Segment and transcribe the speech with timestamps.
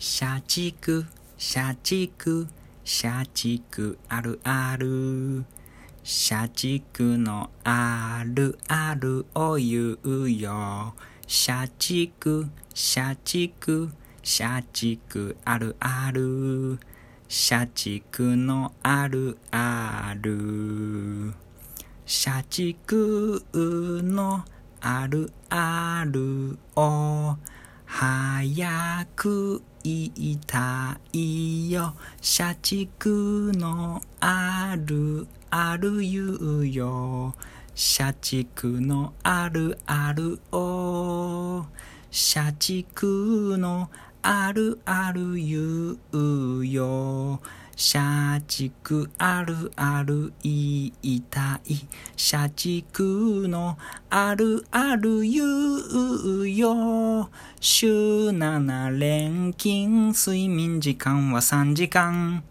[0.00, 1.04] 社畜、
[1.36, 2.46] 社畜、
[2.84, 5.44] 社畜あるある。
[6.04, 10.94] 社畜のあるあるを言うよ。
[11.26, 13.90] 社畜、社畜、
[14.22, 16.78] 社畜あるある。
[17.26, 21.34] 社畜のあるある。
[22.06, 24.44] 社畜の
[24.80, 27.36] あるあるを
[28.58, 31.94] 早く言いたいよ。
[32.20, 37.36] 社畜のあるある言うよ。
[37.76, 41.66] 社畜のあるあるを。
[42.10, 43.90] 社畜の
[44.22, 47.40] あるある言うよ。
[47.80, 50.52] 社畜あるある言
[51.00, 51.76] いたい。
[52.16, 53.78] 社畜の
[54.10, 55.44] あるある言
[56.40, 57.30] うよ。
[57.60, 62.42] 週7連勤睡眠時間は3時間。